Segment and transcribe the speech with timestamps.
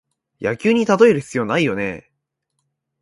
[0.39, 2.11] 野球にたとえる必要ないよね